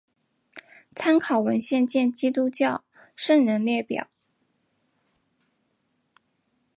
[0.95, 2.83] 参考文献见基督教
[3.15, 4.07] 圣人列表。